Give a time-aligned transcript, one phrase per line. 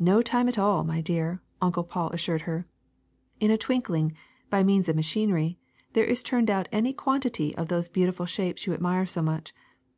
[0.00, 2.66] ^'No time at all, my dear," Uncle Paul assured her.
[3.42, 4.14] ^^In a twinkling,
[4.48, 5.58] by means of machinery,
[5.92, 9.52] there is turned out any quantity of those beautiful shapes you admire so much.